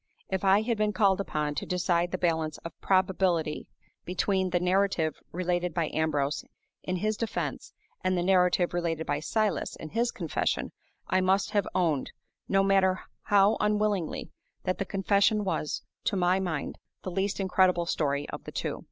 If 0.31 0.43
I 0.43 0.63
had 0.63 0.79
been 0.79 0.93
called 0.93 1.21
upon 1.21 1.53
to 1.53 1.65
decide 1.67 2.09
the 2.09 2.17
balance 2.17 2.57
of 2.65 2.71
probability 2.81 3.67
between 4.03 4.49
the 4.49 4.59
narrative 4.59 5.13
related 5.31 5.75
by 5.75 5.89
Ambrose 5.93 6.43
in 6.81 6.95
his 6.95 7.15
defense 7.17 7.71
and 8.03 8.17
the 8.17 8.23
narrative 8.23 8.73
related 8.73 9.05
by 9.05 9.19
Silas 9.19 9.75
in 9.75 9.89
his 9.89 10.09
confession, 10.09 10.71
I 11.07 11.21
must 11.21 11.51
have 11.51 11.67
owned, 11.75 12.13
no 12.49 12.63
matter 12.63 13.01
how 13.25 13.57
unwillingly, 13.59 14.31
that 14.63 14.79
the 14.79 14.85
confession 14.85 15.43
was, 15.43 15.83
to 16.05 16.15
my 16.15 16.39
mind, 16.39 16.79
the 17.03 17.11
least 17.11 17.39
incredible 17.39 17.85
story 17.85 18.27
of 18.31 18.43
the 18.45 18.51
two. 18.51 18.79